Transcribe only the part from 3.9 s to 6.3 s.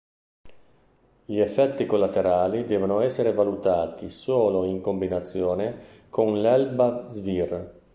solo in combinazione